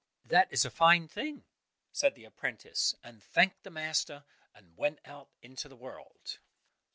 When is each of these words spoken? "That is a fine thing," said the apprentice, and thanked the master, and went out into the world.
"That 0.25 0.47
is 0.51 0.65
a 0.65 0.71
fine 0.71 1.07
thing," 1.07 1.45
said 1.91 2.15
the 2.15 2.25
apprentice, 2.25 2.95
and 3.03 3.21
thanked 3.21 3.61
the 3.61 3.69
master, 3.69 4.23
and 4.51 4.75
went 4.75 4.97
out 5.05 5.29
into 5.43 5.69
the 5.69 5.75
world. 5.75 6.39